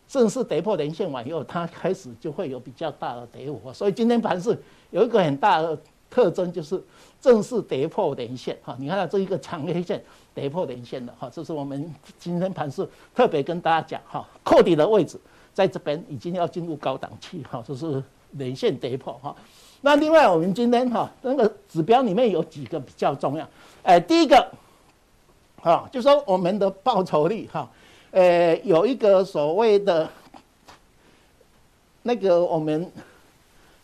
[0.08, 3.74] 正式跌破连线完以后，它开始就会有比较大的跌幅。
[3.74, 4.58] 所以今天盘是
[4.92, 5.78] 有一个很大的
[6.10, 6.82] 特征，就是。
[7.20, 10.02] 正式跌破连线哈，你看到这一个长黑线
[10.36, 15.20] 跌破连线的哈，这是我们今天盘是特别跟大家讲哈，扣底的位置
[15.52, 18.02] 在这边已经要进入高档期哈，就是
[18.34, 19.36] 连线跌破哈。
[19.82, 23.50] 那另外我们今天哈那个指标里面有几个比较重要，
[23.82, 24.48] 哎，第一个
[25.56, 27.68] 哈就说我们的报酬率哈，
[28.18, 30.10] 呃有一个所谓的
[32.02, 32.92] 那个我们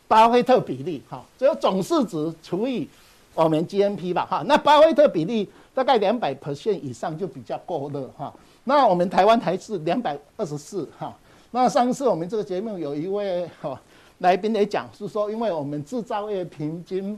[0.07, 2.87] 巴菲特比例哈，只有总市值除以。
[3.35, 8.31] 我们 GNP 吧，哈，那巴菲特比例大概两百 percent 以上就比较够了，哈。
[8.65, 11.11] 那我们台湾台是两百二十四，哈。
[11.49, 13.81] 那上次我们这个节目有一位哈
[14.19, 17.17] 来宾也讲，是说因为我们制造业平均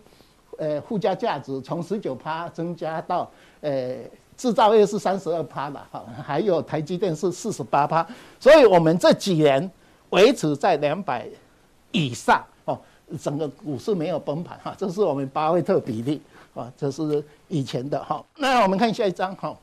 [0.58, 3.95] 呃附加价值从十九趴增加到呃
[4.37, 8.05] 制造业是三十二趴了，哈，还有台积电是四十八趴，
[8.39, 9.69] 所以我们这几年
[10.09, 11.27] 维持在两百
[11.91, 12.79] 以上哦。
[13.21, 16.19] 整个股市没有崩盘哈，这是我们巴菲特比例
[16.55, 18.25] 啊，这是以前的哈。
[18.37, 19.55] 那我们看下一张哈，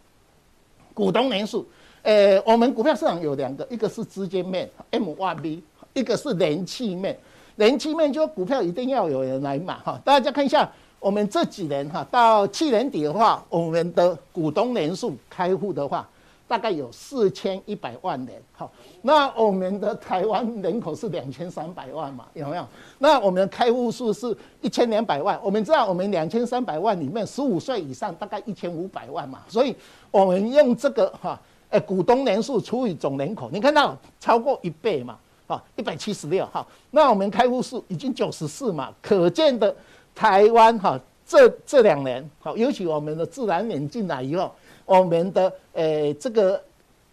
[0.94, 1.66] 股东人数，
[2.02, 5.61] 呃，我们股票市场有两个，一个是资金面 （MYB），
[5.92, 7.18] 一个是人气面。
[7.56, 10.00] 人气面就股票一定要有人来买哈。
[10.04, 10.70] 大家看一下，
[11.03, 16.09] 我们这几年哈，到去年底的话，我们的股东人数开户的话。
[16.49, 22.67] 大概有四千一百万人，好，那我们的台湾人口是两千三百万嘛，有没有？
[22.99, 29.75] 那我们的开户数是一千两百万，我们知道我们两千三百万里面十五岁以上大概一千五百万嘛，所以
[30.11, 39.75] 我们用这个哈，呃，股东人数除以总人口，你看到超过一倍嘛，啊，一百七十六，哈，那我们开户数已经九十四嘛，可见的
[40.14, 44.51] 台湾哈，这这两年，好，尤其我们的自然人进来以后。
[44.85, 46.61] 我们的呃这个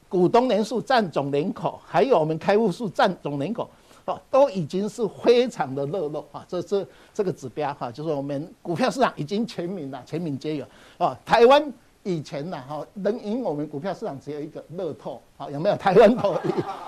[0.10, 3.70] 股东人数占总人口，还有我们开户数占总人口，
[4.06, 6.44] 哦，都已经是非常的热络啊！
[6.48, 10.66] 这这这个指标哈，就是我们股票市场已经全民了，全民皆有
[10.98, 11.18] 啊。
[11.24, 16.36] 台湾以前呢哈，能赢我们股票市场只有一个乐透，好，有没有台湾头？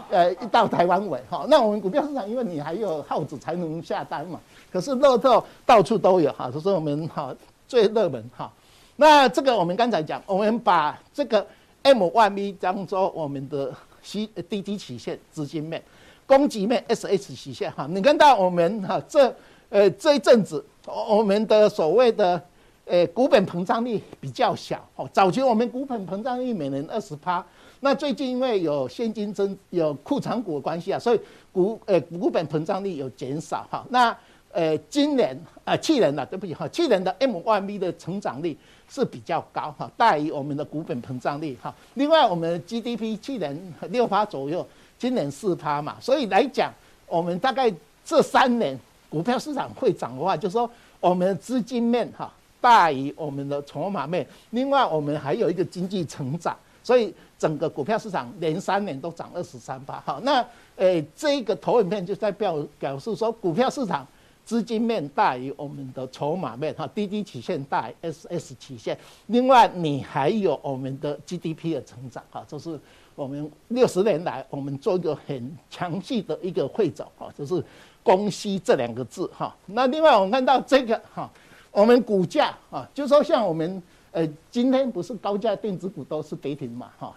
[0.10, 4.40] 呃，一到台湾尾哈，那我们股票市场因为你还有耗子才能下单嘛，
[4.72, 7.36] 可是乐透到处都有哈，就是我们哈
[7.68, 8.52] 最热门哈。
[8.96, 11.46] 那这个我们刚才讲，我们把这个
[11.84, 15.82] M1B 当做我们的 C D D 曲线资金面，
[16.26, 17.88] 供给面 S H 曲线哈。
[17.90, 19.34] 你看到我们哈这
[19.70, 22.40] 呃这一阵子，我们的所谓的
[22.86, 25.10] 呃股本膨胀率比较小哦。
[25.12, 27.44] 早期我们股本膨胀率每年二十趴，
[27.80, 31.20] 那最近因为有现金增有库藏股的关系啊，所以
[31.52, 33.84] 股呃股本膨胀率有减少哈。
[33.90, 34.16] 那
[34.54, 38.58] 呃今年啊去年的对不起哈，去年的 M Y B 的成长率。
[38.94, 41.74] 是比较高哈，大于我们的股本膨胀率哈。
[41.94, 44.68] 另外，我们 GDP 去年六趴左右，
[45.00, 46.74] 今年四趴嘛，所以来讲，
[47.08, 48.78] 我们大概这三年
[49.10, 54.28] 股票市场会涨的话，就是说我们资金面哈大于我们的筹码面。
[54.50, 60.02] 另外，我们还有一个经济成长，所以整个股票市场连三年都涨二十三趴。
[60.06, 64.06] 好，那诶这个投影片就在表表示说，股票市场
[64.44, 68.98] 资金面大于我们的筹码面哈，滴滴曲线大于 S S 曲线。
[69.28, 72.80] 另外，你还有我们的 G D P 的成长哈，这是
[73.16, 77.64] 我们六十年来我们做一个很详细的一个汇总哈，就是
[78.04, 79.56] 供需这两个字哈。
[79.66, 81.32] 那另外我们看到这个哈，
[81.72, 83.82] 我们股价啊，就说像我们。
[84.14, 87.16] 呃，今天不是高价电子股都是跌停嘛，哈，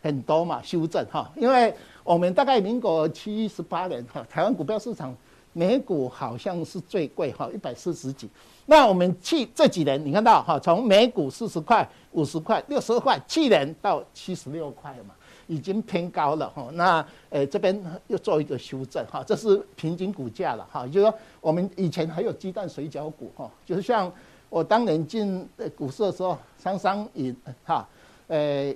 [0.00, 5.12] 很多嘛，修正哈，因为我们大概民国七十八年哈，台湾股票市场
[5.58, 8.28] 美股好像是最贵哈，一百四十几。
[8.66, 15.14] 那我们去这几年，你看到哈，从美股四十块、五十块、六十块，去年到七十六块嘛，
[15.46, 16.68] 已经偏高了哈。
[16.74, 17.74] 那呃这边
[18.06, 24.12] 又做一个修正哈，这是平均股价了哈，就是说我们以前还有鸡蛋水饺股哈，就是像。
[24.50, 27.86] 我当年进股市的时候，商商银哈，
[28.28, 28.74] 呃，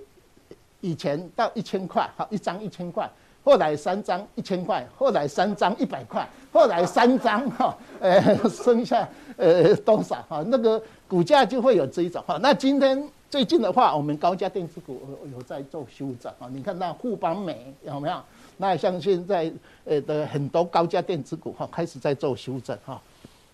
[0.82, 3.10] 以前到一千块，哈，一张一千块，
[3.44, 10.44] 后来三张一千块，后来三张一百块，后来三张哈，呃，剩下呃多少哈？
[10.48, 12.38] 那个股价就会有这一种哈。
[12.42, 15.00] 那今天最近的话，我们高价电子股
[15.32, 16.48] 有在做修正啊。
[16.52, 18.16] 你看那富邦美有没有？
[18.58, 19.52] 那像现在
[19.84, 23.00] 呃的很多高价电子股哈，开始在做修正哈。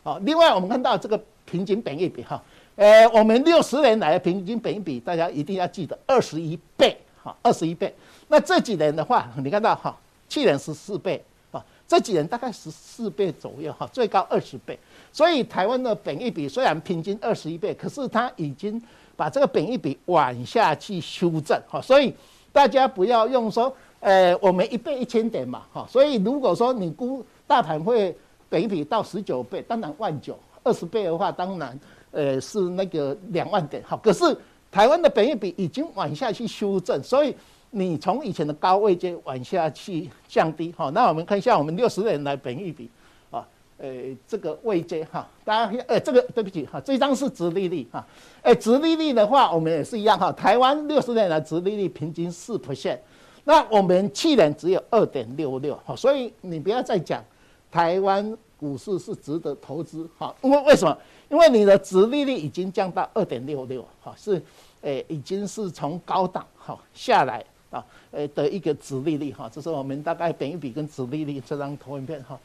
[0.02, 1.20] 好，另外我们看到这个。
[1.50, 2.42] 平均本益比哈，
[2.76, 7.90] 呃，我们六十年来的平均本益比，大家一定要记得二十一倍哈，二十一倍。
[8.28, 9.96] 那这几年的话，你看到哈，
[10.28, 14.78] 去年十四倍啊，这几年大概十四倍左右哈，最高二十倍。
[15.12, 18.80] 所以台湾的本益比虽然平均二十一倍，可是它已经
[19.16, 21.80] 把这个本益比往下去修正哈。
[21.80, 22.14] 所以
[22.52, 25.86] 大家不要用说，呃，我们一倍一千点嘛哈。
[25.88, 28.14] 所以如果说你估大盘会
[28.48, 30.38] 本益比到十九倍，当然万九。
[30.64, 33.82] 二十倍的话，当然，呃，是那个两万点。
[33.84, 34.36] 哈，可是
[34.70, 37.34] 台湾的本益比已经往下去修正，所以
[37.70, 40.74] 你从以前的高位阶往下去降低。
[40.76, 42.90] 好，那我们看一下我们六十年来本一比，
[43.30, 43.46] 啊，
[43.78, 43.88] 呃，
[44.26, 48.06] 这个位阶哈，大家，呃，这个对不起哈，这张是殖利率哈，
[48.42, 52.98] 哎，殖利率的话，我们也是一样哈，台湾六十年来殖利率平均四 percent，
[53.44, 57.24] 那我们去年只有二点六六，好，所以你不要再讲
[57.70, 58.36] 台湾。
[58.60, 60.98] 股市是值得投资，哈，因为为什么？
[61.30, 64.42] 因为你的殖利率已经降到二点六六，哈，是，
[64.80, 72.38] 诶，已经是从高档，哈，下来啊，呃的一个殖利率，哈，这是我们大概本益比跟殖利率这张投影片，哈。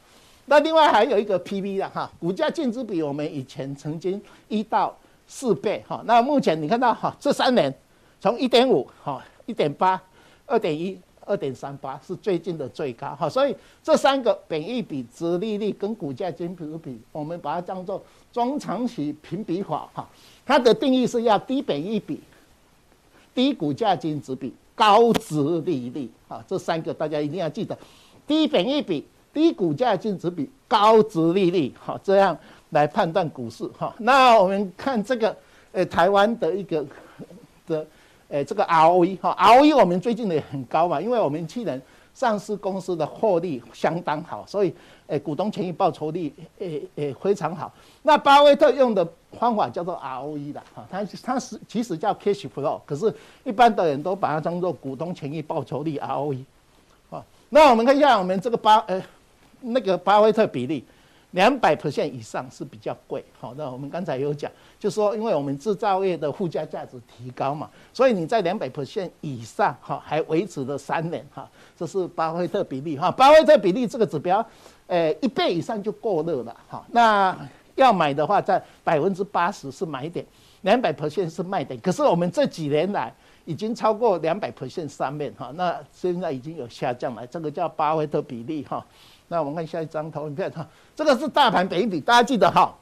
[0.46, 7.74] 那另外还有一个 PB 的，哈，股价净值比，我们以前曾经一到四倍，哈，那目前你看到，哈，这三年
[8.20, 10.00] 从一点五，哈，一点八，
[10.46, 10.98] 二点一。
[11.26, 20.06] 二点三八是最近的最高哈，所以这三个本益比、殖利率跟股价净值比，我们把它当做中长期评比法哈。
[20.44, 22.20] 它的定义是要低本益比、
[23.34, 27.76] 低股价净值比、高值利率啊，这三个大家一定要记得：
[28.26, 32.36] 低本益比、低股价净值比、高值利率哈，这样
[32.70, 33.94] 来判断股市哈。
[33.98, 35.36] 那我们看这个
[35.72, 36.84] 呃台湾的一个
[37.66, 37.86] 的。
[38.30, 41.80] 诶，这个 ROE 哈，ROE 我们最近的也很高嘛，因为我们去年
[42.14, 44.74] 上市公司的获利相当好，所以
[45.08, 47.72] 诶股东权益报酬率诶诶非常好。
[48.02, 56.44] 那巴菲特用的方法叫做 ROE 的哈，它它是其实叫 cash flow，可是一般的人都把它当做股东权益报酬率 ROE。
[57.10, 59.02] 啊，那我们看一下我们这个巴呃
[59.60, 60.84] 那个巴菲特比例。
[61.34, 74.46] 两百 percent 以上是比较贵，好，那我们刚才有讲，就是说，因为我们制造业的附加价值提高嘛，所以你在两百 percent 以上，哈，还维持了三年，哈，这是巴菲特比例，哈，巴菲特比例这个指标，
[74.86, 77.36] 诶，一倍以上就过热了，哈，那
[77.74, 80.24] 要买的话，在百分之八十是买点，
[80.62, 83.12] 两百 percent 是卖点，可是我们这几年来
[83.44, 88.84] 已经超过两百 percent 上面，哈，那现在已经有下降了，这个叫巴菲特比例，哈。
[89.28, 92.74] 那我们看下一张投影片哈，这个是大盘本益比，大家记得哈，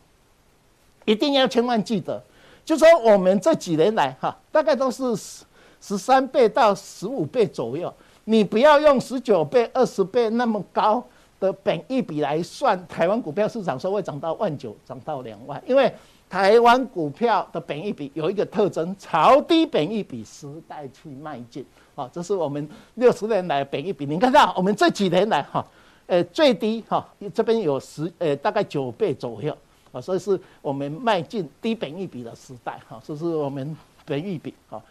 [1.04, 2.22] 一定要千万记得，
[2.64, 5.44] 就说我们这几年来哈，大概都是十
[5.80, 7.92] 十三倍到十五倍左右，
[8.24, 11.02] 你不要用十九倍、二十倍那么高
[11.42, 15.92] 的本益比来算，台湾股票市场说会涨到万九、涨到两万，因为
[16.30, 21.66] 台湾股票的本益比有一个特征，朝低本益比时代去迈进
[21.96, 25.66] 啊，这是我们六十年来本益比，你看到我们这几年来哈。
[26.08, 29.56] 呃，最低哈，这边有十呃，大概九倍左右
[29.92, 33.74] 啊，所以是我们迈进低本益比的时代哈，这是我们
[34.04, 34.82] 本益比哈。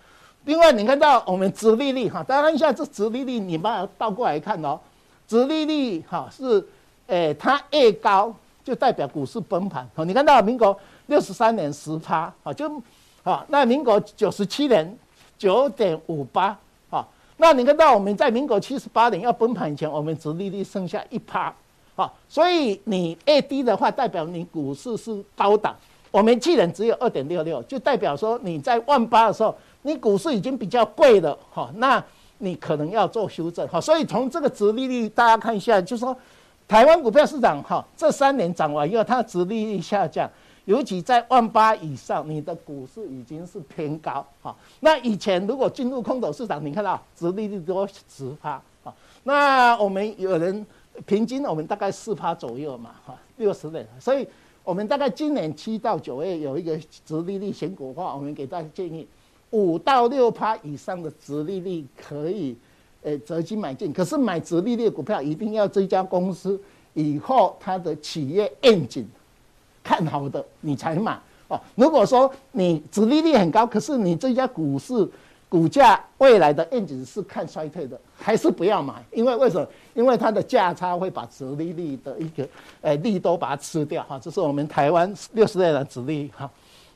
[0.45, 4.79] 另外，你看到我们殖利率哈，大家看一下这殖利率，你把它倒过来看哦，
[5.31, 6.61] 殖利率哈是，
[7.07, 9.89] 呃，它越高就代表股市崩盘。
[9.95, 10.77] 好你看到民国
[11.07, 12.69] 六十三年十趴啊，就
[13.23, 14.93] 啊，那民国九十七年
[15.37, 16.53] 九点五八。
[16.89, 21.53] 好，那你看到我们在民国七十八年要崩盘以前，我们殖利率剩下一趴。
[21.95, 25.73] 好，所以你越低的话，代表你股市是高档。
[26.11, 31.37] 我们去年只有二点六六，就代表说你在万八的时候，你股市已经比较贵了。
[31.51, 32.03] 好，那
[32.41, 33.67] 你可能要做修正。
[33.67, 36.15] 好，所以从这个殖利率，大家看一下，就是说
[36.67, 40.29] 台湾股票市场哈，这三年涨完以后，它的殖利率下降，
[40.65, 44.25] 尤其在万八以上，你的股市已经是偏高。
[44.41, 48.61] 哈，那以前如果进入空头市场，你看到殖利率都十趴。
[48.83, 50.65] 好，那我们有人。
[51.05, 54.27] 平均我们大概四趴左右嘛，哈，六十年，所以
[54.61, 59.07] 我们大概今年七到九月有一个殖利率选股化，我们给大家建议，
[59.51, 62.55] 五到六趴以上的殖利率可以，
[63.03, 63.93] 呃，择机买进。
[63.93, 66.59] 可是买殖利率股票一定要这家公司
[66.93, 69.07] 以后它的企业愿景
[69.83, 71.59] 看好的你才买哦。
[71.75, 75.07] 如果说你殖利率很高，可是你这家股市
[75.49, 79.67] 股价未来的愿景是看衰退的，还是不要买，因为为什么？
[79.93, 82.47] 因为它的价差会把殖利率的一个
[82.79, 86.49] 诶利都把它吃掉哈，这是我们台湾六十年的殖利率哈。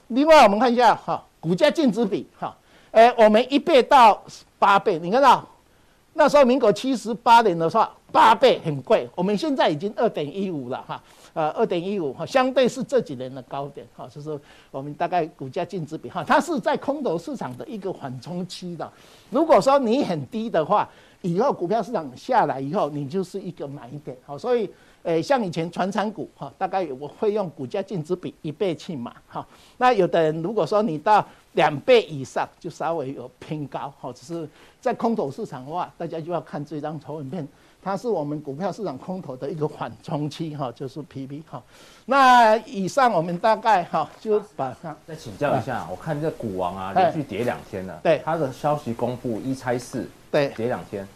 [0.08, 2.58] 另外我们看一下哈，股价净值比哈，
[2.90, 4.20] 诶我们一倍到
[4.58, 5.48] 八倍，你看到？
[6.14, 14.40] 那时候民国七十八年的话，八倍很贵，我们现在已经二点一五了哈，呃二点一五哈，相对是这几年的高点哈，就是
[14.72, 18.92] 我们大概股价净值比哈，它是在空头市场的一个缓冲期的，
[19.30, 20.90] 如果说你很低的话。
[21.22, 24.70] 以后股票市场下来以后，你就是一个买点，好，所以，
[25.06, 29.48] 诶，像以前传产股哈，大概我会用股价净值比一倍去买，哈，
[29.78, 34.50] 那有的人如果说你到两倍以上，就稍微有偏高，哈，只是
[34.82, 37.48] 在空头市场的话，大家就要看这张投影片，
[37.84, 41.62] 它是我们股票市场空头的一个缓冲期，哈，就是 PP，哈，
[42.06, 51.08] 那以上我们大概哈就把它再请教一下，我看这股王啊连续跌两天了，对，它的消息公布一拆四，对，跌两天。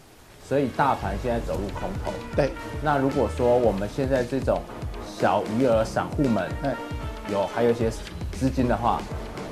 [0.50, 2.12] 所以大盘现在走入空头。
[2.34, 2.50] 对。
[2.82, 4.60] 那如果说我们现在这种
[5.16, 6.50] 小余额散户们，
[7.30, 7.88] 有还有一些
[8.32, 9.00] 资金的话，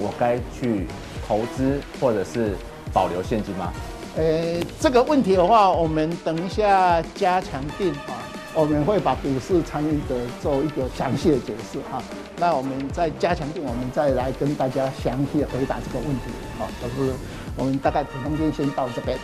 [0.01, 0.89] 我该去
[1.25, 2.57] 投资或者是
[2.93, 3.73] 保留现金吗？
[4.17, 8.19] 呃，这个问题的话，我们等一下加强定啊，
[8.53, 12.03] 我们会把股市参与者做一个详细的解释哈。
[12.39, 16.25] 那我们再加强定，我们再来跟大家详细的回答这个问题。
[16.59, 17.13] 好，就是
[17.55, 19.17] 我们大概普通间先到这边。